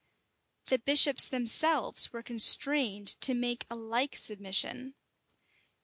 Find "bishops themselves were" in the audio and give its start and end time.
0.79-2.23